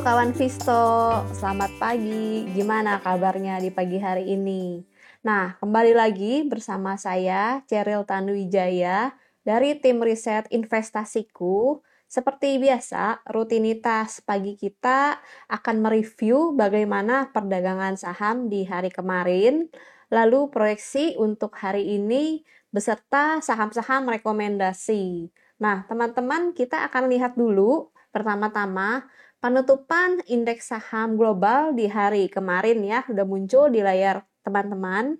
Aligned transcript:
kawan 0.00 0.32
Visto, 0.32 1.12
selamat 1.36 1.76
pagi. 1.76 2.48
Gimana 2.56 3.04
kabarnya 3.04 3.60
di 3.60 3.68
pagi 3.68 4.00
hari 4.00 4.32
ini? 4.32 4.80
Nah, 5.20 5.60
kembali 5.60 5.92
lagi 5.92 6.40
bersama 6.48 6.96
saya 6.96 7.60
Ceril 7.68 8.08
Tanuwijaya 8.08 9.12
dari 9.44 9.76
tim 9.76 10.00
riset 10.00 10.48
investasiku. 10.48 11.84
Seperti 12.08 12.56
biasa, 12.56 13.20
rutinitas 13.28 14.24
pagi 14.24 14.56
kita 14.56 15.20
akan 15.52 15.76
mereview 15.84 16.56
bagaimana 16.56 17.28
perdagangan 17.36 18.00
saham 18.00 18.48
di 18.48 18.64
hari 18.64 18.88
kemarin, 18.88 19.68
lalu 20.08 20.48
proyeksi 20.48 21.20
untuk 21.20 21.52
hari 21.60 22.00
ini 22.00 22.40
beserta 22.72 23.44
saham-saham 23.44 24.08
rekomendasi. 24.08 25.28
Nah, 25.60 25.84
teman-teman, 25.92 26.56
kita 26.56 26.88
akan 26.88 27.12
lihat 27.12 27.36
dulu 27.36 27.92
pertama-tama 28.10 29.06
penutupan 29.40 30.20
indeks 30.28 30.68
saham 30.68 31.16
global 31.16 31.72
di 31.72 31.88
hari 31.88 32.28
kemarin 32.28 32.84
ya 32.84 33.00
sudah 33.08 33.24
muncul 33.24 33.72
di 33.72 33.80
layar 33.80 34.22
teman-teman. 34.44 35.16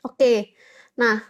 Oke, 0.00 0.56
nah 0.96 1.20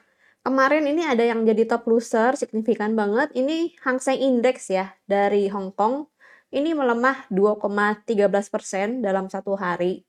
kemarin 0.46 0.86
ini 0.86 1.02
ada 1.02 1.26
yang 1.26 1.42
jadi 1.42 1.66
top 1.66 1.90
loser 1.90 2.38
signifikan 2.38 2.94
banget. 2.94 3.34
Ini 3.34 3.74
Hang 3.82 3.98
Seng 3.98 4.22
Index 4.22 4.70
ya 4.70 4.94
dari 5.10 5.50
Hong 5.50 5.74
Kong. 5.74 6.06
Ini 6.50 6.74
melemah 6.74 7.30
2,13% 7.30 9.02
dalam 9.02 9.30
satu 9.30 9.54
hari. 9.54 10.02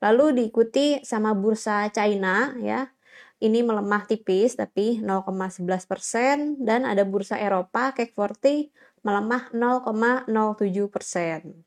Lalu 0.00 0.44
diikuti 0.44 1.00
sama 1.04 1.32
bursa 1.36 1.88
China 1.92 2.56
ya. 2.60 2.92
Ini 3.38 3.62
melemah 3.62 4.02
tipis 4.08 4.58
tapi 4.58 4.98
0,11% 4.98 6.58
dan 6.58 6.82
ada 6.82 7.06
bursa 7.06 7.38
Eropa 7.38 7.94
CAC 7.94 8.10
40 8.18 8.74
melemah 9.08 9.48
0,07 9.56 10.92
persen. 10.92 11.64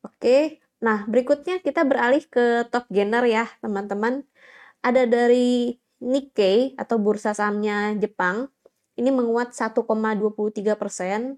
Oke, 0.00 0.64
nah 0.80 1.04
berikutnya 1.04 1.60
kita 1.60 1.84
beralih 1.84 2.24
ke 2.24 2.64
top 2.72 2.88
gainer 2.88 3.28
ya 3.28 3.44
teman-teman. 3.60 4.24
Ada 4.80 5.04
dari 5.04 5.76
Nikkei 6.00 6.76
atau 6.80 6.96
bursa 6.96 7.36
sahamnya 7.36 7.92
Jepang, 8.00 8.48
ini 8.96 9.12
menguat 9.12 9.52
1,23 9.52 10.72
persen. 10.80 11.36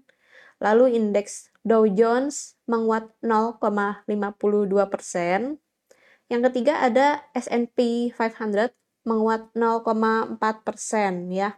Lalu 0.59 0.95
indeks 0.95 1.51
Dow 1.63 1.87
Jones 1.87 2.55
menguat 2.67 3.11
0,52 3.23 4.07
persen. 4.87 5.59
Yang 6.31 6.41
ketiga 6.51 6.83
ada 6.83 7.23
S&P 7.35 8.11
500 8.15 8.71
menguat 9.07 9.51
0,4 9.55 10.67
persen 10.67 11.31
ya. 11.31 11.55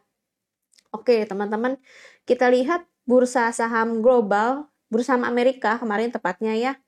Oke 0.93 1.23
teman-teman, 1.25 1.79
kita 2.27 2.51
lihat 2.51 2.85
bursa 3.11 3.51
saham 3.51 3.99
global, 3.99 4.71
bursa 4.87 5.19
saham 5.19 5.27
Amerika 5.27 5.75
kemarin 5.75 6.15
tepatnya 6.15 6.55
ya, 6.55 6.79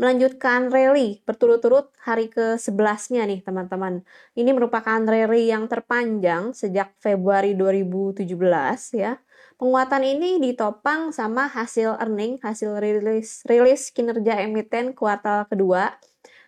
melanjutkan 0.00 0.72
rally 0.72 1.20
berturut-turut 1.28 1.92
hari 2.00 2.32
ke-11-nya 2.32 3.28
nih 3.28 3.44
teman-teman. 3.44 4.00
Ini 4.32 4.56
merupakan 4.56 5.04
rally 5.04 5.52
yang 5.52 5.68
terpanjang 5.68 6.56
sejak 6.56 6.96
Februari 6.96 7.52
2017 7.52 8.24
ya. 8.96 9.20
Penguatan 9.60 10.00
ini 10.00 10.40
ditopang 10.40 11.12
sama 11.12 11.44
hasil 11.44 12.00
earning, 12.00 12.40
hasil 12.40 12.80
rilis, 12.80 13.44
rilis 13.44 13.92
kinerja 13.92 14.48
emiten 14.48 14.96
kuartal 14.96 15.44
kedua 15.44 15.92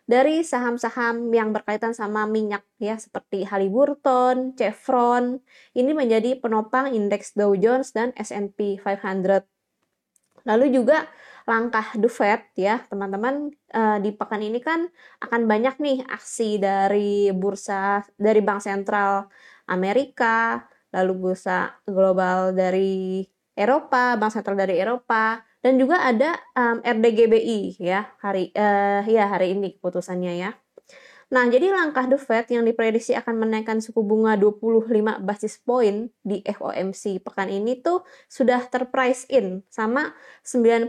dari 0.08 0.40
saham-saham 0.40 1.28
yang 1.36 1.52
berkaitan 1.52 1.92
sama 1.92 2.24
minyak 2.24 2.64
ya 2.80 2.96
seperti 2.96 3.44
Halliburton, 3.44 4.56
Chevron. 4.56 5.44
Ini 5.76 5.92
menjadi 5.92 6.40
penopang 6.40 6.96
indeks 6.96 7.36
Dow 7.36 7.52
Jones 7.52 7.92
dan 7.92 8.16
S&P 8.16 8.80
500. 8.80 9.44
Lalu 10.48 10.72
juga 10.72 11.04
langkah 11.44 11.92
The 11.96 12.08
Fed 12.08 12.40
ya 12.56 12.84
teman-teman 12.88 13.52
uh, 13.72 14.00
di 14.00 14.12
pekan 14.16 14.40
ini 14.40 14.60
kan 14.64 14.88
akan 15.20 15.44
banyak 15.44 15.76
nih 15.80 15.98
aksi 16.08 16.60
dari 16.60 17.28
bursa 17.36 18.04
dari 18.16 18.40
bank 18.40 18.64
sentral 18.64 19.28
Amerika, 19.68 20.64
lalu 20.88 21.12
bursa 21.28 21.76
global 21.84 22.56
dari 22.56 23.24
Eropa, 23.52 24.16
bank 24.16 24.32
sentral 24.32 24.56
dari 24.56 24.80
Eropa, 24.80 25.40
dan 25.64 25.74
juga 25.76 26.02
ada 26.06 26.38
um, 26.54 26.78
RDGBI 26.82 27.82
ya 27.82 28.14
hari 28.22 28.54
uh, 28.54 29.02
ya 29.06 29.26
hari 29.26 29.58
ini 29.58 29.78
keputusannya 29.78 30.34
ya. 30.38 30.50
Nah, 31.28 31.44
jadi 31.44 31.68
langkah 31.68 32.08
The 32.08 32.16
Fed 32.16 32.48
yang 32.48 32.64
diprediksi 32.64 33.12
akan 33.12 33.44
menaikkan 33.44 33.84
suku 33.84 34.00
bunga 34.00 34.32
25 34.40 34.88
basis 35.20 35.60
point 35.60 36.08
di 36.24 36.40
FOMC 36.40 37.20
pekan 37.20 37.52
ini 37.52 37.84
tuh 37.84 38.00
sudah 38.32 38.64
terprice 38.64 39.28
in 39.28 39.60
sama 39.68 40.16
99% 40.40 40.88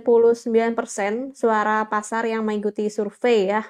suara 1.35 1.83
pasar 1.91 2.23
yang 2.23 2.47
mengikuti 2.47 2.87
survei 2.87 3.51
ya. 3.51 3.67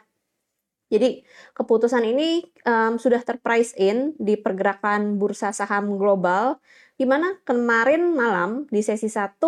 Jadi 0.94 1.26
keputusan 1.58 2.06
ini 2.06 2.46
um, 2.70 3.02
sudah 3.02 3.22
terprice 3.26 3.74
in 3.74 4.14
di 4.22 4.38
pergerakan 4.38 5.18
bursa 5.18 5.50
saham 5.50 5.98
global 5.98 6.62
di 7.00 7.08
mana 7.08 7.40
kemarin 7.48 8.12
malam 8.12 8.68
di 8.68 8.84
sesi 8.84 9.08
1 9.08 9.40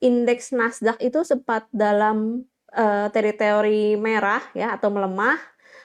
indeks 0.00 0.56
Nasdaq 0.56 0.96
itu 1.04 1.28
sempat 1.28 1.68
dalam 1.68 2.48
uh, 2.72 3.12
teritori 3.12 4.00
merah 4.00 4.40
ya 4.56 4.72
atau 4.72 4.88
melemah. 4.88 5.36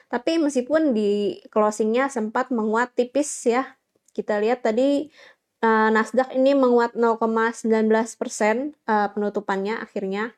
Tapi 0.08 0.40
meskipun 0.40 0.96
di 0.96 1.40
closingnya 1.52 2.08
sempat 2.08 2.48
menguat 2.48 2.96
tipis 2.96 3.28
ya. 3.44 3.76
Kita 4.16 4.40
lihat 4.40 4.64
tadi 4.64 5.12
uh, 5.60 5.88
Nasdaq 5.92 6.32
ini 6.32 6.56
menguat 6.56 6.96
0,19 6.96 7.68
persen 8.16 8.72
uh, 8.88 9.12
penutupannya 9.12 9.84
akhirnya. 9.84 10.32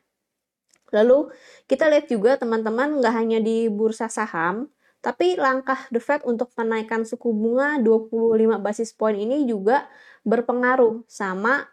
Lalu 0.91 1.31
kita 1.71 1.87
lihat 1.87 2.11
juga 2.11 2.35
teman-teman 2.35 2.99
nggak 2.99 3.15
hanya 3.15 3.39
di 3.39 3.71
bursa 3.71 4.11
saham 4.11 4.74
tapi 5.05 5.37
langkah 5.37 5.85
The 5.93 6.01
Fed 6.01 6.25
untuk 6.25 6.49
menaikkan 6.57 7.05
suku 7.05 7.29
bunga 7.29 7.77
25 7.77 8.57
basis 8.57 8.89
point 8.97 9.13
ini 9.13 9.45
juga 9.45 9.85
berpengaruh 10.25 11.05
sama 11.05 11.69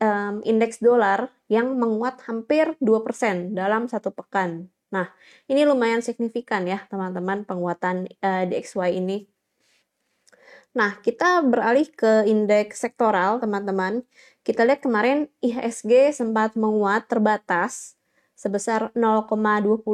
um, 0.00 0.40
indeks 0.48 0.80
dolar 0.80 1.28
yang 1.52 1.76
menguat 1.76 2.24
hampir 2.24 2.72
2% 2.80 3.52
dalam 3.52 3.84
satu 3.84 4.08
pekan. 4.16 4.72
Nah, 4.88 5.12
ini 5.44 5.68
lumayan 5.68 6.00
signifikan 6.00 6.64
ya 6.64 6.88
teman-teman 6.88 7.44
penguatan 7.44 8.08
uh, 8.24 8.48
DXY 8.48 8.96
ini. 8.96 9.28
Nah, 10.72 10.96
kita 11.04 11.44
beralih 11.44 11.84
ke 11.92 12.24
indeks 12.24 12.80
sektoral 12.80 13.44
teman-teman. 13.44 14.08
Kita 14.40 14.64
lihat 14.64 14.80
kemarin 14.80 15.28
IHSG 15.44 16.16
sempat 16.16 16.56
menguat 16.56 17.12
terbatas 17.12 17.99
sebesar 18.40 18.88
0,27% 18.96 19.84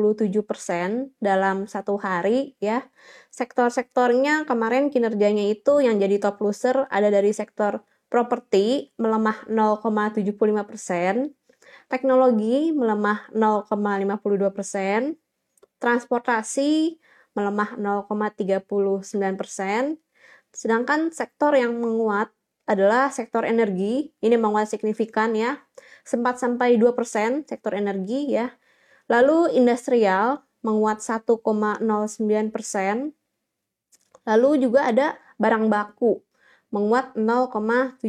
dalam 1.19 1.67
satu 1.67 1.99
hari 1.99 2.55
ya. 2.62 2.87
Sektor-sektornya 3.34 4.47
kemarin 4.47 4.87
kinerjanya 4.95 5.51
itu 5.51 5.83
yang 5.83 5.99
jadi 5.99 6.23
top 6.23 6.39
loser 6.39 6.87
ada 6.87 7.11
dari 7.11 7.34
sektor 7.34 7.83
properti 8.07 8.95
melemah 9.03 9.51
0,75 9.51 10.62
persen, 10.62 11.34
teknologi 11.91 12.71
melemah 12.71 13.34
0,52 13.34 14.55
persen, 14.55 15.19
transportasi 15.83 17.03
melemah 17.34 17.75
0,39 17.75 18.63
persen, 19.34 19.99
sedangkan 20.55 21.11
sektor 21.11 21.51
yang 21.59 21.75
menguat 21.83 22.31
adalah 22.66 23.15
sektor 23.15 23.47
energi, 23.47 24.10
ini 24.21 24.34
menguat 24.34 24.66
signifikan 24.66 25.32
ya, 25.38 25.62
sempat 26.03 26.43
sampai 26.43 26.75
2 26.77 26.93
persen 26.99 27.47
sektor 27.47 27.72
energi 27.78 28.34
ya, 28.34 28.50
lalu 29.06 29.54
industrial 29.54 30.43
menguat 30.66 30.99
1,09 30.99 31.81
persen, 32.50 33.15
lalu 34.27 34.66
juga 34.66 34.91
ada 34.91 35.15
barang 35.39 35.71
baku 35.71 36.27
menguat 36.74 37.15
0,76 37.15 38.03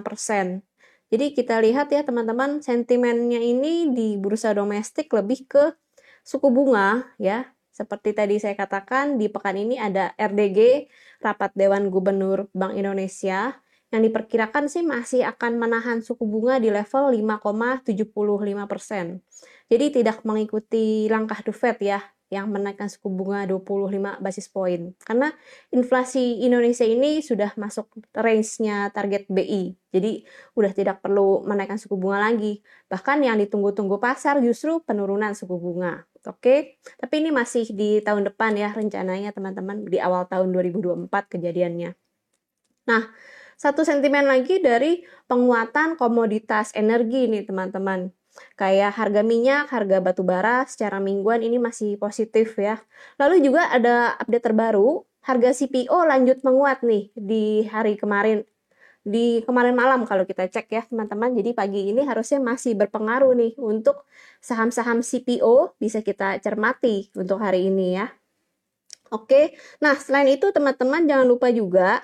persen. 0.00 0.64
Jadi 1.06 1.36
kita 1.36 1.60
lihat 1.62 1.92
ya 1.92 2.02
teman-teman 2.02 2.64
sentimennya 2.64 3.38
ini 3.38 3.94
di 3.94 4.16
bursa 4.18 4.56
domestik 4.56 5.12
lebih 5.14 5.46
ke 5.46 5.76
suku 6.26 6.50
bunga 6.50 7.06
ya. 7.20 7.52
Seperti 7.70 8.16
tadi 8.16 8.40
saya 8.40 8.56
katakan 8.56 9.20
di 9.20 9.28
pekan 9.28 9.54
ini 9.54 9.76
ada 9.76 10.16
RDG 10.16 10.88
Rapat 11.20 11.52
Dewan 11.52 11.92
Gubernur 11.92 12.48
Bank 12.56 12.72
Indonesia 12.72 13.60
yang 13.94 14.02
diperkirakan 14.02 14.66
sih 14.66 14.82
masih 14.82 15.22
akan 15.22 15.62
menahan 15.62 16.02
suku 16.02 16.26
bunga 16.26 16.58
di 16.58 16.74
level 16.74 17.14
5,75 17.14 18.66
persen. 18.66 19.22
Jadi 19.70 20.02
tidak 20.02 20.26
mengikuti 20.26 21.06
langkah 21.06 21.38
The 21.42 21.54
Fed 21.54 21.78
ya 21.82 22.02
yang 22.26 22.50
menaikkan 22.50 22.90
suku 22.90 23.06
bunga 23.06 23.46
25 23.46 24.18
basis 24.18 24.50
point. 24.50 24.98
Karena 24.98 25.30
inflasi 25.70 26.42
Indonesia 26.42 26.82
ini 26.82 27.22
sudah 27.22 27.54
masuk 27.54 27.86
range-nya 28.10 28.90
target 28.90 29.30
BI. 29.30 29.78
Jadi 29.94 30.26
udah 30.58 30.72
tidak 30.74 31.06
perlu 31.06 31.46
menaikkan 31.46 31.78
suku 31.78 31.94
bunga 31.94 32.26
lagi. 32.26 32.66
Bahkan 32.90 33.22
yang 33.22 33.38
ditunggu-tunggu 33.38 34.02
pasar 34.02 34.42
justru 34.42 34.82
penurunan 34.82 35.38
suku 35.38 35.54
bunga. 35.54 36.02
Oke, 36.26 36.82
tapi 36.98 37.22
ini 37.22 37.30
masih 37.30 37.70
di 37.70 38.02
tahun 38.02 38.26
depan 38.26 38.58
ya 38.58 38.74
rencananya 38.74 39.30
teman-teman 39.30 39.86
di 39.86 40.02
awal 40.02 40.26
tahun 40.26 40.50
2024 40.50 41.06
kejadiannya. 41.30 41.94
Nah, 42.90 43.02
satu 43.56 43.82
sentimen 43.88 44.28
lagi 44.28 44.60
dari 44.60 45.00
penguatan 45.24 45.96
komoditas 45.96 46.76
energi 46.76 47.24
nih 47.26 47.48
teman-teman. 47.48 48.12
Kayak 48.52 48.92
harga 49.00 49.24
minyak, 49.24 49.72
harga 49.72 50.04
batu 50.04 50.20
bara 50.20 50.68
secara 50.68 51.00
mingguan 51.00 51.40
ini 51.40 51.56
masih 51.56 51.96
positif 51.96 52.52
ya. 52.60 52.76
Lalu 53.16 53.40
juga 53.40 53.72
ada 53.72 54.12
update 54.20 54.52
terbaru, 54.52 55.08
harga 55.24 55.56
CPO 55.56 56.04
lanjut 56.04 56.44
menguat 56.44 56.84
nih 56.84 57.10
di 57.16 57.64
hari 57.64 57.96
kemarin 57.96 58.44
di 59.06 59.38
kemarin 59.46 59.78
malam 59.78 60.02
kalau 60.02 60.26
kita 60.28 60.50
cek 60.52 60.66
ya 60.68 60.82
teman-teman. 60.84 61.32
Jadi 61.32 61.56
pagi 61.56 61.94
ini 61.94 62.04
harusnya 62.04 62.42
masih 62.44 62.76
berpengaruh 62.76 63.32
nih 63.38 63.52
untuk 63.56 64.04
saham-saham 64.44 65.00
CPO 65.00 65.80
bisa 65.80 66.04
kita 66.04 66.36
cermati 66.44 67.08
untuk 67.16 67.40
hari 67.40 67.72
ini 67.72 67.96
ya. 67.96 68.12
Oke, 69.14 69.54
nah 69.78 69.94
selain 69.94 70.34
itu 70.34 70.50
teman-teman 70.50 71.06
jangan 71.06 71.26
lupa 71.30 71.46
juga 71.54 72.02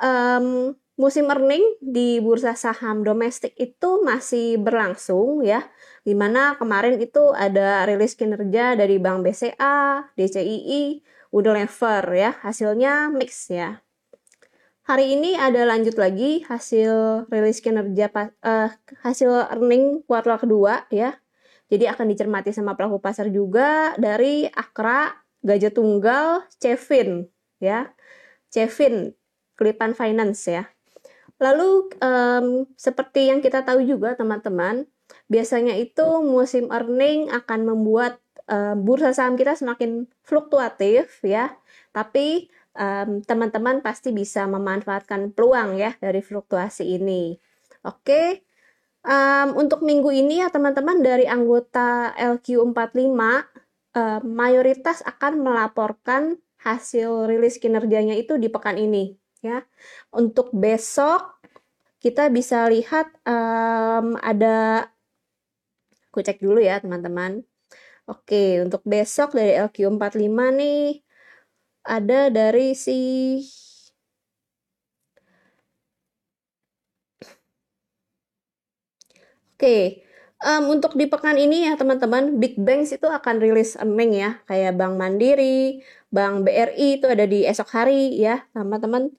um, 0.00 0.74
musim 1.00 1.28
earning 1.32 1.64
di 1.80 2.20
bursa 2.20 2.52
saham 2.52 3.00
domestik 3.00 3.56
itu 3.56 4.04
masih 4.04 4.60
berlangsung 4.60 5.40
ya. 5.40 5.64
Di 6.04 6.12
mana 6.12 6.56
kemarin 6.60 7.00
itu 7.00 7.32
ada 7.32 7.88
rilis 7.88 8.16
kinerja 8.16 8.76
dari 8.76 9.00
Bank 9.00 9.24
BCA, 9.24 10.12
DCII, 10.16 11.00
Unilever 11.32 12.04
ya. 12.12 12.36
Hasilnya 12.44 13.08
mix 13.12 13.48
ya. 13.48 13.80
Hari 14.84 15.14
ini 15.14 15.38
ada 15.38 15.62
lanjut 15.64 15.94
lagi 15.94 16.42
hasil 16.50 17.24
rilis 17.30 17.62
kinerja 17.62 18.10
uh, 18.42 18.74
hasil 19.06 19.54
earning 19.54 20.02
kuartal 20.04 20.36
kedua 20.36 20.84
ya. 20.90 21.16
Jadi 21.70 21.86
akan 21.86 22.10
dicermati 22.10 22.50
sama 22.50 22.74
pelaku 22.74 22.98
pasar 22.98 23.30
juga 23.30 23.94
dari 23.94 24.50
Akra, 24.50 25.14
Gajah 25.46 25.70
Tunggal, 25.70 26.42
Cevin 26.58 27.30
ya. 27.62 27.94
Cevin, 28.50 29.14
Kelipan 29.60 29.92
Finance 29.92 30.48
ya. 30.48 30.64
Lalu 31.36 31.92
um, 32.00 32.64
seperti 32.80 33.28
yang 33.28 33.44
kita 33.44 33.60
tahu 33.60 33.84
juga 33.84 34.16
teman-teman, 34.16 34.88
biasanya 35.28 35.76
itu 35.76 36.24
musim 36.24 36.72
earning 36.72 37.28
akan 37.28 37.68
membuat 37.68 38.16
uh, 38.48 38.72
bursa 38.72 39.12
saham 39.12 39.36
kita 39.36 39.52
semakin 39.52 40.08
fluktuatif 40.24 41.20
ya. 41.20 41.52
Tapi 41.92 42.48
teman-teman 43.28 43.82
um, 43.82 43.84
pasti 43.84 44.14
bisa 44.14 44.48
memanfaatkan 44.48 45.36
peluang 45.36 45.76
ya 45.76 45.92
dari 46.00 46.24
fluktuasi 46.24 46.96
ini. 46.96 47.36
Oke, 47.84 48.46
um, 49.04 49.58
untuk 49.60 49.84
minggu 49.84 50.08
ini 50.08 50.40
ya 50.40 50.48
teman-teman 50.48 51.04
dari 51.04 51.28
anggota 51.28 52.14
LQ45 52.16 52.96
uh, 52.96 54.20
mayoritas 54.24 55.04
akan 55.04 55.44
melaporkan 55.44 56.40
hasil 56.62 57.28
rilis 57.28 57.60
kinerjanya 57.60 58.16
itu 58.16 58.38
di 58.40 58.48
pekan 58.48 58.80
ini 58.80 59.19
ya. 59.44 59.64
Untuk 60.12 60.52
besok 60.52 61.40
kita 62.00 62.32
bisa 62.32 62.64
lihat 62.72 63.06
um, 63.28 64.16
ada 64.20 64.88
aku 66.08 66.18
cek 66.26 66.38
dulu 66.44 66.58
ya 66.60 66.80
teman-teman. 66.82 67.44
Oke, 68.10 68.58
untuk 68.64 68.82
besok 68.92 69.28
dari 69.38 69.52
LQ45 69.54 70.50
nih 70.58 71.04
ada 71.86 72.28
dari 72.32 72.74
si 72.74 73.00
Oke, 79.60 80.00
um, 80.40 80.72
untuk 80.72 80.96
di 80.96 81.04
pekan 81.04 81.36
ini 81.36 81.68
ya 81.68 81.76
teman-teman, 81.76 82.40
big 82.40 82.56
banks 82.56 82.96
itu 82.96 83.04
akan 83.04 83.36
rilis 83.44 83.76
earning 83.76 84.16
ya, 84.16 84.40
kayak 84.48 84.72
Bank 84.80 84.96
Mandiri, 84.96 85.84
Bank 86.08 86.48
BRI 86.48 86.96
itu 86.96 87.04
ada 87.12 87.24
di 87.28 87.44
esok 87.44 87.68
hari 87.76 88.16
ya, 88.16 88.48
teman-teman. 88.56 89.12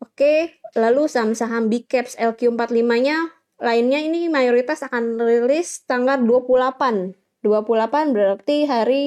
Oke, 0.00 0.60
lalu 0.76 1.08
saham-saham 1.08 1.72
big 1.72 1.88
caps 1.88 2.16
LQ45-nya 2.20 3.32
lainnya 3.56 4.00
ini 4.04 4.28
mayoritas 4.28 4.84
akan 4.84 5.16
rilis 5.16 5.84
tanggal 5.88 6.20
28. 6.20 7.16
28 7.40 8.16
berarti 8.16 8.66
hari 8.68 9.06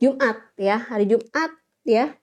Jumat 0.00 0.40
ya, 0.56 0.80
hari 0.88 1.08
Jumat 1.08 1.50
ya. 1.84 2.16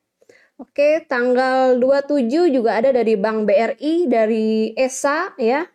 Oke, 0.62 1.02
tanggal 1.10 1.82
27 1.82 2.54
juga 2.54 2.78
ada 2.78 2.94
dari 2.94 3.18
Bank 3.18 3.50
BRI, 3.50 4.06
dari 4.06 4.78
ESA 4.78 5.34
ya. 5.42 5.66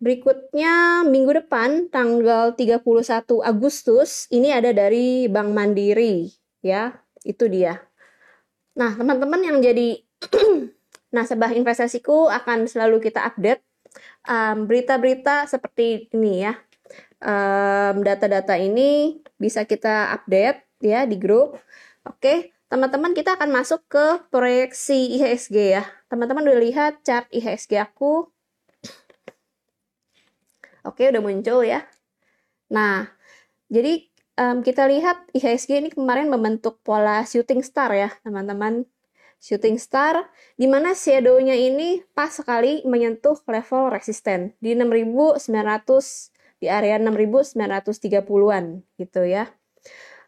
Berikutnya 0.00 1.04
minggu 1.08 1.44
depan 1.44 1.88
tanggal 1.88 2.52
31 2.52 2.84
Agustus 3.40 4.28
ini 4.32 4.52
ada 4.52 4.72
dari 4.76 5.24
Bank 5.28 5.56
Mandiri 5.56 6.28
ya. 6.60 7.00
Itu 7.24 7.48
dia. 7.48 7.80
Nah, 8.76 8.96
teman-teman 8.96 9.40
yang 9.40 9.60
jadi 9.60 10.04
nasabah 11.16 11.56
investasiku 11.56 12.30
akan 12.30 12.70
selalu 12.70 13.10
kita 13.10 13.26
update 13.26 13.64
berita-berita 14.68 15.44
um, 15.44 15.50
seperti 15.50 16.06
ini 16.14 16.46
ya. 16.46 16.54
Data-data 18.00 18.56
um, 18.56 18.64
ini 18.64 19.20
bisa 19.36 19.68
kita 19.68 20.16
update 20.16 20.64
ya 20.80 21.04
di 21.04 21.20
grup 21.20 21.60
Oke, 22.08 22.56
teman-teman 22.72 23.12
kita 23.12 23.36
akan 23.36 23.52
masuk 23.52 23.84
ke 23.84 24.24
proyeksi 24.32 25.20
IHSG 25.20 25.56
ya. 25.76 25.84
Teman-teman 26.08 26.48
udah 26.48 26.60
lihat 26.64 27.04
chart 27.04 27.28
IHSG 27.28 27.76
aku. 27.76 28.32
Oke, 30.88 31.12
udah 31.12 31.20
muncul 31.20 31.60
ya. 31.60 31.84
Nah, 32.72 33.04
jadi 33.68 34.08
um, 34.40 34.64
kita 34.64 34.88
lihat 34.88 35.28
IHSG 35.36 35.76
ini 35.76 35.90
kemarin 35.92 36.32
membentuk 36.32 36.80
pola 36.80 37.20
shooting 37.28 37.60
star 37.60 37.92
ya, 37.92 38.08
teman-teman. 38.24 38.88
Shooting 39.40 39.80
star, 39.80 40.28
di 40.60 40.68
mana 40.68 40.92
shadow-nya 40.92 41.56
ini 41.56 42.04
pas 42.12 42.28
sekali 42.28 42.84
menyentuh 42.84 43.40
level 43.48 43.88
resisten 43.88 44.52
di 44.60 44.76
6900 44.76 45.40
di 46.60 46.68
area 46.68 47.00
6930-an 47.00 48.84
gitu 49.00 49.24
ya. 49.24 49.48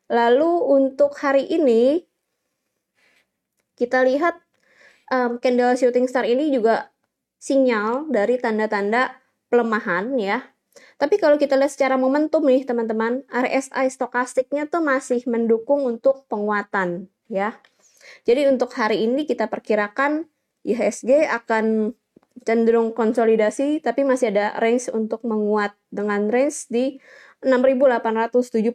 Lalu 0.09 0.53
untuk 0.65 1.13
hari 1.21 1.45
ini 1.45 2.09
kita 3.77 4.01
lihat 4.01 4.41
um, 5.13 5.37
candle 5.37 5.77
shooting 5.77 6.09
star 6.09 6.25
ini 6.25 6.49
juga 6.49 6.89
sinyal 7.37 8.09
dari 8.09 8.41
tanda-tanda 8.41 9.21
pelemahan 9.53 10.17
ya. 10.17 10.41
Tapi 10.97 11.21
kalau 11.21 11.37
kita 11.37 11.59
lihat 11.61 11.75
secara 11.75 12.01
momentum 12.01 12.41
nih 12.49 12.65
teman-teman, 12.65 13.29
RSI 13.29 13.93
stokastiknya 13.93 14.65
tuh 14.73 14.81
masih 14.81 15.21
mendukung 15.29 15.85
untuk 15.85 16.25
penguatan 16.33 17.13
ya. 17.29 17.61
Jadi 18.23 18.47
untuk 18.47 18.71
hari 18.79 19.03
ini 19.03 19.27
kita 19.27 19.51
perkirakan 19.51 20.31
IHSG 20.63 21.27
akan 21.27 21.95
cenderung 22.43 22.95
konsolidasi 22.95 23.83
tapi 23.83 24.03
masih 24.07 24.31
ada 24.35 24.55
range 24.59 24.91
untuk 24.95 25.23
menguat 25.27 25.75
dengan 25.91 26.31
range 26.31 26.71
di 26.71 26.99
6870 27.43 28.71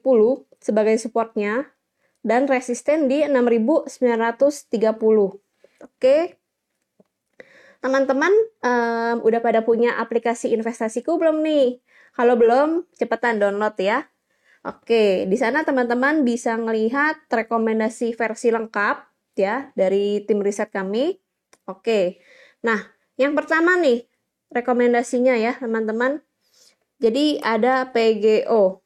sebagai 0.60 0.96
supportnya 1.00 1.72
dan 2.28 2.44
resisten 2.46 3.08
di 3.08 3.24
6930. 3.24 4.68
Oke. 5.80 6.18
Teman-teman 7.78 8.34
um, 8.66 9.16
udah 9.24 9.40
pada 9.40 9.64
punya 9.64 9.96
aplikasi 9.96 10.52
investasiku 10.52 11.16
belum 11.16 11.40
nih? 11.46 11.80
Kalau 12.18 12.36
belum, 12.36 12.84
cepetan 12.98 13.38
download 13.40 13.78
ya. 13.80 14.10
Oke, 14.66 15.30
di 15.30 15.38
sana 15.40 15.64
teman-teman 15.64 16.28
bisa 16.28 16.60
melihat 16.60 17.16
rekomendasi 17.32 18.12
versi 18.18 18.52
lengkap 18.52 19.07
ya 19.38 19.70
dari 19.78 20.26
tim 20.26 20.42
riset 20.42 20.74
kami. 20.74 21.22
Oke. 21.70 22.20
Nah, 22.66 22.82
yang 23.16 23.38
pertama 23.38 23.78
nih 23.78 24.10
rekomendasinya 24.52 25.36
ya, 25.38 25.56
teman-teman. 25.62 26.24
Jadi 26.98 27.38
ada 27.46 27.88
PGO. 27.94 28.82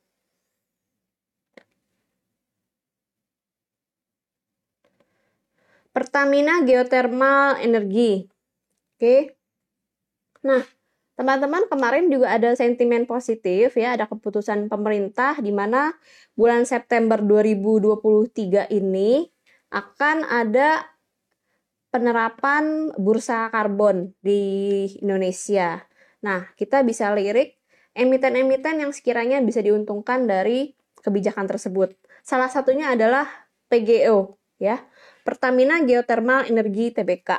Pertamina 5.91 6.63
Geothermal 6.63 7.59
Energy. 7.59 8.27
Oke. 8.95 9.35
Nah, 10.43 10.63
teman-teman 11.19 11.67
kemarin 11.67 12.07
juga 12.07 12.31
ada 12.31 12.55
sentimen 12.55 13.03
positif 13.03 13.75
ya, 13.75 13.99
ada 13.99 14.07
keputusan 14.07 14.71
pemerintah 14.71 15.35
di 15.43 15.51
mana 15.51 15.91
bulan 16.33 16.63
September 16.63 17.19
2023 17.19 18.71
ini 18.71 19.27
akan 19.71 20.27
ada 20.27 20.91
penerapan 21.91 22.95
bursa 22.95 23.51
karbon 23.51 24.15
di 24.23 24.87
Indonesia. 24.99 25.83
Nah, 26.23 26.51
kita 26.55 26.83
bisa 26.87 27.11
lirik 27.11 27.59
emiten-emiten 27.91 28.79
yang 28.79 28.91
sekiranya 28.95 29.43
bisa 29.43 29.59
diuntungkan 29.59 30.23
dari 30.27 30.71
kebijakan 31.03 31.47
tersebut. 31.47 31.95
Salah 32.23 32.47
satunya 32.47 32.93
adalah 32.95 33.27
PGO, 33.67 34.39
ya, 34.61 34.79
Pertamina 35.27 35.83
Geothermal 35.83 36.47
Energi 36.47 36.95
Tbk. 36.95 37.29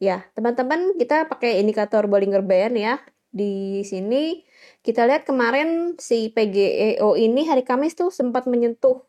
Ya, 0.00 0.24
teman-teman 0.32 0.96
kita 0.96 1.28
pakai 1.28 1.60
indikator 1.60 2.08
Bollinger 2.08 2.44
Band 2.44 2.76
ya. 2.76 3.00
Di 3.34 3.82
sini 3.82 4.46
kita 4.86 5.10
lihat 5.10 5.26
kemarin 5.26 5.98
si 5.98 6.30
PGEO 6.30 7.18
ini 7.18 7.50
hari 7.50 7.66
Kamis 7.66 7.98
tuh 7.98 8.14
sempat 8.14 8.46
menyentuh 8.46 9.02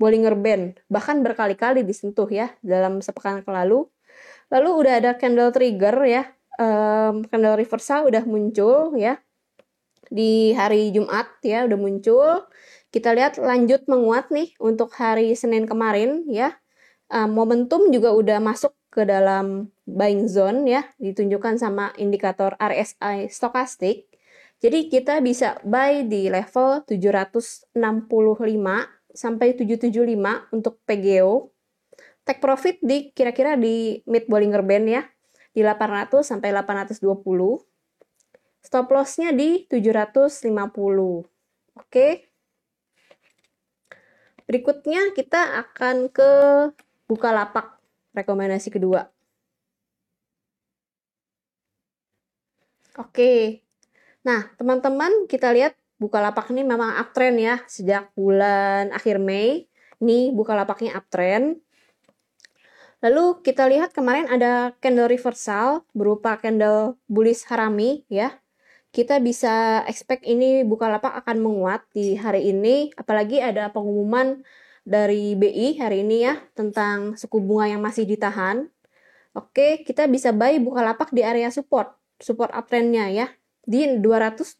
Bollinger 0.00 0.32
Band, 0.32 0.80
bahkan 0.88 1.20
berkali-kali 1.20 1.84
disentuh 1.84 2.24
ya 2.32 2.48
dalam 2.64 3.04
sepekan 3.04 3.44
lalu. 3.44 3.84
Lalu 4.48 4.70
udah 4.72 4.94
ada 4.96 5.10
candle 5.20 5.52
trigger 5.52 5.96
ya, 6.08 6.22
um, 6.56 7.20
candle 7.28 7.60
reversal 7.60 8.08
udah 8.08 8.24
muncul 8.24 8.96
ya 8.96 9.20
di 10.08 10.56
hari 10.56 10.88
Jumat 10.90 11.28
ya 11.44 11.68
udah 11.68 11.76
muncul. 11.76 12.48
Kita 12.90 13.12
lihat 13.12 13.36
lanjut 13.38 13.86
menguat 13.86 14.32
nih 14.32 14.56
untuk 14.58 14.90
hari 14.96 15.36
Senin 15.36 15.68
kemarin 15.68 16.24
ya. 16.26 16.56
Uh, 17.10 17.28
momentum 17.28 17.90
juga 17.92 18.14
udah 18.14 18.38
masuk 18.40 18.72
ke 18.90 19.04
dalam 19.06 19.70
buying 19.86 20.26
zone 20.26 20.66
ya, 20.66 20.82
ditunjukkan 20.98 21.58
sama 21.60 21.94
indikator 22.00 22.56
RSI 22.58 23.30
stokastik. 23.30 24.10
Jadi 24.60 24.92
kita 24.92 25.18
bisa 25.24 25.58
buy 25.62 26.04
di 26.06 26.28
level 26.30 26.84
765 26.86 27.70
sampai 29.12 29.56
775 29.56 30.50
untuk 30.54 30.80
PGO. 30.84 31.50
Take 32.24 32.40
profit 32.42 32.76
di 32.84 33.10
kira-kira 33.10 33.56
di 33.56 34.04
mid 34.06 34.28
Bollinger 34.30 34.62
Band 34.62 34.86
ya, 34.86 35.02
di 35.50 35.64
800 35.64 36.22
sampai 36.22 36.54
820. 36.54 37.02
Stop 38.60 38.92
loss-nya 38.92 39.32
di 39.32 39.64
750. 39.66 41.24
Oke. 41.80 42.28
Berikutnya 44.44 45.14
kita 45.16 45.62
akan 45.64 46.10
ke 46.10 46.30
Bukalapak 47.10 47.80
rekomendasi 48.14 48.70
kedua. 48.70 49.06
Oke. 52.98 53.64
Nah, 54.26 54.52
teman-teman, 54.60 55.24
kita 55.24 55.54
lihat 55.54 55.72
Bukalapak 56.00 56.48
ini 56.48 56.64
memang 56.64 56.96
uptrend 56.96 57.36
ya 57.36 57.60
sejak 57.68 58.08
bulan 58.16 58.88
akhir 58.96 59.20
Mei. 59.20 59.68
Ini 60.00 60.32
Bukalapaknya 60.32 60.96
uptrend. 60.96 61.60
Lalu 63.04 63.44
kita 63.44 63.68
lihat 63.68 63.92
kemarin 63.92 64.24
ada 64.32 64.72
candle 64.80 65.12
reversal 65.12 65.84
berupa 65.92 66.40
candle 66.40 66.96
bullish 67.04 67.44
harami 67.52 68.08
ya. 68.08 68.32
Kita 68.96 69.20
bisa 69.20 69.84
expect 69.84 70.24
ini 70.24 70.64
Bukalapak 70.64 71.12
akan 71.20 71.36
menguat 71.36 71.84
di 71.92 72.16
hari 72.16 72.48
ini 72.48 72.96
apalagi 72.96 73.44
ada 73.44 73.68
pengumuman 73.68 74.40
dari 74.88 75.36
BI 75.36 75.76
hari 75.84 76.00
ini 76.00 76.24
ya 76.24 76.40
tentang 76.56 77.12
suku 77.20 77.44
bunga 77.44 77.76
yang 77.76 77.84
masih 77.84 78.08
ditahan. 78.08 78.72
Oke, 79.36 79.84
kita 79.84 80.08
bisa 80.08 80.32
buy 80.32 80.56
Bukalapak 80.64 81.12
di 81.12 81.20
area 81.20 81.52
support, 81.52 81.92
support 82.16 82.50
uptrendnya 82.56 83.12
ya 83.12 83.28
di 83.70 83.86
220 84.02 84.58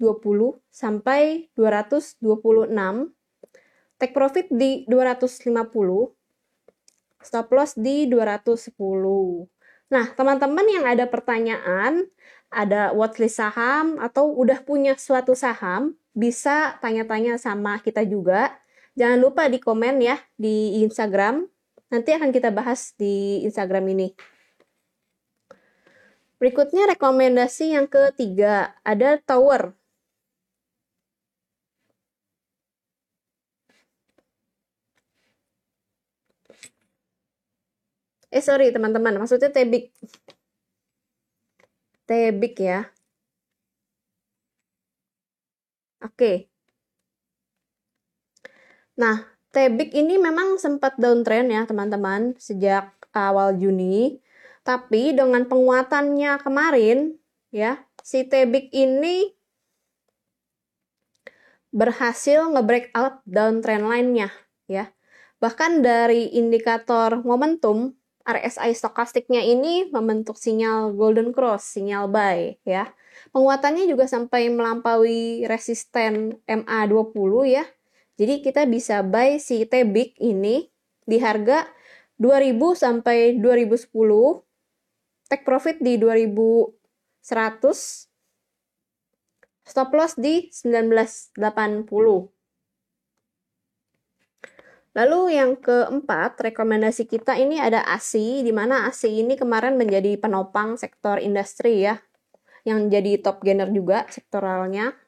sampai 0.70 1.50
226. 1.58 2.70
Take 3.98 4.14
profit 4.14 4.46
di 4.54 4.86
250. 4.86 5.50
Stop 7.18 7.50
loss 7.50 7.74
di 7.74 8.06
210. 8.06 8.70
Nah, 9.90 10.06
teman-teman 10.14 10.66
yang 10.70 10.86
ada 10.86 11.10
pertanyaan, 11.10 12.06
ada 12.54 12.94
watchlist 12.94 13.42
saham 13.42 13.98
atau 13.98 14.30
udah 14.30 14.62
punya 14.62 14.94
suatu 14.94 15.34
saham, 15.34 15.98
bisa 16.14 16.78
tanya-tanya 16.78 17.34
sama 17.42 17.82
kita 17.82 18.06
juga 18.06 18.54
Jangan 18.98 19.18
lupa 19.22 19.46
di 19.46 19.62
komen 19.62 20.02
ya 20.02 20.18
di 20.34 20.82
Instagram. 20.82 21.46
Nanti 21.90 22.10
akan 22.14 22.30
kita 22.34 22.52
bahas 22.52 22.94
di 22.98 23.42
Instagram 23.46 23.86
ini. 23.96 24.12
Berikutnya 26.40 26.82
rekomendasi 26.92 27.76
yang 27.76 27.86
ketiga, 27.94 28.72
ada 28.80 29.20
tower. 29.20 29.76
Eh 38.36 38.42
sorry 38.48 38.66
teman-teman, 38.74 39.14
maksudnya 39.20 39.50
tebik. 39.56 39.84
Tebik 42.08 42.54
ya. 42.60 42.78
Oke. 46.02 46.48
Nah, 48.96 49.16
Tebik 49.50 49.90
ini 49.98 50.14
memang 50.14 50.62
sempat 50.62 50.94
downtrend 50.94 51.50
ya 51.50 51.66
teman-teman 51.66 52.38
sejak 52.38 52.94
awal 53.10 53.58
Juni. 53.58 54.22
Tapi 54.60 55.16
dengan 55.16 55.48
penguatannya 55.48 56.40
kemarin 56.40 57.16
ya, 57.50 57.80
si 58.04 58.28
Tebik 58.28 58.68
ini 58.70 59.32
berhasil 61.70 62.50
nge-break 62.50 62.90
out 62.92 63.22
downtrend 63.24 63.86
line-nya 63.86 64.28
ya. 64.66 64.90
Bahkan 65.40 65.80
dari 65.80 66.36
indikator 66.36 67.24
momentum 67.24 67.96
RSI 68.28 68.76
stokastiknya 68.76 69.40
ini 69.40 69.88
membentuk 69.88 70.36
sinyal 70.36 70.92
golden 70.92 71.32
cross, 71.32 71.64
sinyal 71.72 72.12
buy 72.12 72.60
ya. 72.68 72.92
Penguatannya 73.32 73.88
juga 73.88 74.04
sampai 74.04 74.52
melampaui 74.52 75.48
resisten 75.48 76.36
MA20 76.44 77.32
ya 77.48 77.64
jadi 78.20 78.44
kita 78.44 78.68
bisa 78.68 79.00
buy 79.00 79.40
si 79.40 79.64
Tebik 79.64 80.12
ini 80.20 80.68
di 81.08 81.16
harga 81.24 81.64
2000 82.20 82.76
sampai 82.76 83.40
2010. 83.40 83.88
Take 85.30 85.46
profit 85.46 85.78
di 85.78 85.94
2100. 85.94 86.74
Stop 89.62 89.94
loss 89.94 90.18
di 90.18 90.50
1980. 90.50 91.86
Lalu 94.90 95.38
yang 95.38 95.54
keempat, 95.54 96.50
rekomendasi 96.50 97.06
kita 97.06 97.38
ini 97.38 97.62
ada 97.62 97.86
ASI, 97.86 98.42
di 98.42 98.50
mana 98.50 98.90
ASI 98.90 99.22
ini 99.22 99.38
kemarin 99.38 99.78
menjadi 99.78 100.18
penopang 100.18 100.74
sektor 100.74 101.22
industri 101.22 101.86
ya, 101.86 102.02
yang 102.66 102.90
jadi 102.90 103.22
top 103.22 103.46
gainer 103.46 103.70
juga 103.70 104.10
sektoralnya. 104.10 104.98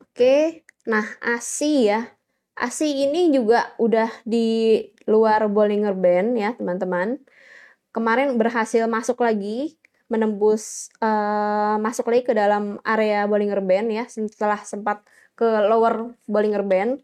Oke, 0.00 0.64
Nah, 0.88 1.04
ASI 1.20 1.92
ya. 1.92 2.08
ASI 2.56 3.08
ini 3.08 3.32
juga 3.32 3.72
udah 3.76 4.08
di 4.24 4.80
luar 5.08 5.48
Bollinger 5.48 5.96
Band 5.96 6.36
ya, 6.36 6.56
teman-teman. 6.56 7.20
Kemarin 7.90 8.38
berhasil 8.38 8.86
masuk 8.86 9.26
lagi, 9.26 9.74
menembus 10.06 10.94
uh, 11.02 11.74
masuk 11.82 12.06
lagi 12.06 12.22
ke 12.22 12.34
dalam 12.34 12.78
area 12.86 13.26
Bollinger 13.26 13.58
Band 13.58 13.90
ya, 13.90 14.06
setelah 14.06 14.62
sempat 14.62 15.02
ke 15.34 15.46
lower 15.46 16.14
Bollinger 16.30 16.62
Band. 16.62 17.02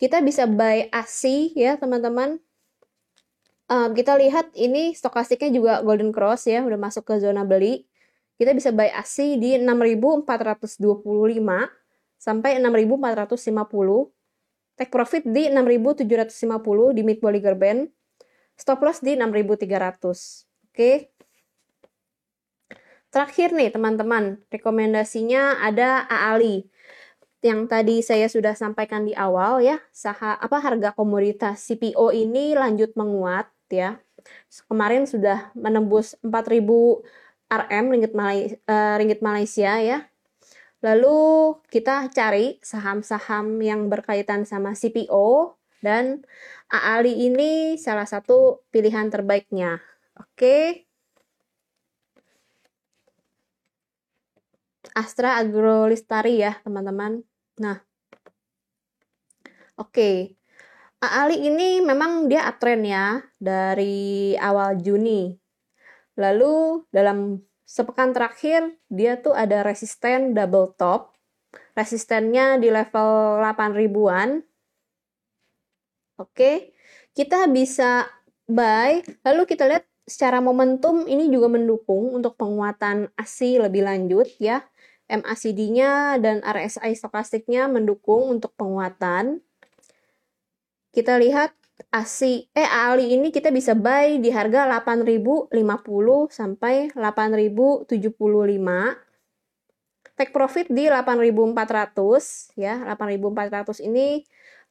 Kita 0.00 0.24
bisa 0.24 0.48
buy 0.48 0.88
ASI 0.88 1.52
ya, 1.52 1.76
teman-teman. 1.76 2.40
Uh, 3.68 3.92
kita 3.92 4.16
lihat 4.16 4.48
ini 4.56 4.96
stokastiknya 4.96 5.52
juga 5.52 5.72
golden 5.84 6.12
cross 6.12 6.48
ya, 6.48 6.64
udah 6.64 6.80
masuk 6.80 7.04
ke 7.04 7.20
zona 7.20 7.44
beli. 7.44 7.84
Kita 8.40 8.56
bisa 8.56 8.72
buy 8.72 8.88
ASI 8.96 9.36
di 9.36 9.60
6425 9.60 10.24
sampai 12.16 12.56
6.450. 12.64 14.08
Take 14.74 14.90
profit 14.90 15.22
di 15.28 15.52
6.750 15.52 16.96
di 16.96 17.02
mid 17.04 17.20
Bollinger 17.20 17.56
Band. 17.60 17.92
Stop 18.54 18.86
loss 18.86 19.02
di 19.02 19.18
6.300. 19.18 20.46
Oke. 20.70 21.10
Terakhir 23.10 23.54
nih 23.54 23.70
teman-teman, 23.70 24.42
rekomendasinya 24.50 25.62
ada 25.62 26.02
AALI. 26.10 26.66
Yang 27.44 27.60
tadi 27.70 27.96
saya 28.02 28.26
sudah 28.26 28.58
sampaikan 28.58 29.06
di 29.06 29.14
awal 29.14 29.62
ya, 29.62 29.78
saha 29.94 30.34
apa 30.34 30.58
harga 30.58 30.90
komoditas 30.96 31.62
CPO 31.70 32.10
ini 32.10 32.58
lanjut 32.58 32.96
menguat 32.98 33.46
ya. 33.70 34.02
Kemarin 34.66 35.06
sudah 35.06 35.54
menembus 35.54 36.18
4000 36.24 37.04
RM 37.54 37.84
ringgit, 37.92 38.12
Malai, 38.16 38.56
uh, 38.66 38.96
ringgit 38.98 39.20
Malaysia 39.20 39.78
ya 39.78 40.08
Lalu 40.84 41.16
kita 41.72 42.12
cari 42.12 42.60
saham-saham 42.60 43.56
yang 43.64 43.88
berkaitan 43.88 44.44
sama 44.44 44.76
CPO 44.76 45.56
dan 45.84 46.24
AALI 46.72 47.28
ini 47.28 47.76
salah 47.76 48.08
satu 48.08 48.64
pilihan 48.72 49.12
terbaiknya. 49.12 49.84
Oke. 50.16 50.88
Astra 54.96 55.36
Agrolistari 55.42 56.40
ya, 56.40 56.56
teman-teman. 56.64 57.20
Nah. 57.60 57.82
Oke. 59.76 60.38
AALI 61.04 61.36
ini 61.52 61.68
memang 61.84 62.32
dia 62.32 62.48
uptrend 62.48 62.88
ya 62.88 63.20
dari 63.36 64.32
awal 64.40 64.80
Juni. 64.80 65.36
Lalu 66.16 66.86
dalam 66.94 67.42
sepekan 67.66 68.14
terakhir 68.14 68.78
dia 68.86 69.18
tuh 69.18 69.34
ada 69.34 69.66
resisten 69.66 70.32
double 70.32 70.72
top. 70.78 71.12
Resistennya 71.74 72.56
di 72.62 72.70
level 72.70 73.42
8 73.42 73.74
ribuan. 73.74 74.46
Oke, 76.14 76.70
kita 77.10 77.50
bisa 77.50 78.06
buy. 78.46 79.02
Lalu 79.26 79.42
kita 79.50 79.66
lihat 79.66 79.82
secara 80.06 80.38
momentum 80.38 81.08
ini 81.10 81.26
juga 81.32 81.50
mendukung 81.50 82.14
untuk 82.14 82.38
penguatan 82.38 83.10
ASI 83.18 83.58
lebih 83.58 83.82
lanjut 83.82 84.30
ya. 84.38 84.62
MACD-nya 85.04 86.16
dan 86.16 86.40
RSI 86.40 86.96
stokastiknya 86.96 87.68
mendukung 87.68 88.24
untuk 88.30 88.56
penguatan. 88.56 89.44
Kita 90.94 91.20
lihat 91.20 91.52
ASI 91.90 92.46
eh 92.54 92.64
ALI 92.64 93.18
ini 93.18 93.34
kita 93.34 93.50
bisa 93.50 93.74
buy 93.74 94.22
di 94.22 94.30
harga 94.30 94.64
8.050 94.70 95.50
sampai 96.30 96.94
8.075. 96.94 97.98
take 100.14 100.30
profit 100.30 100.70
di 100.70 100.86
8.400 100.86 102.54
ya 102.54 102.78
8.400 102.86 103.82
ini 103.82 104.22